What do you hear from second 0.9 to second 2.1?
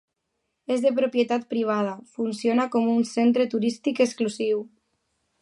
propietat privada,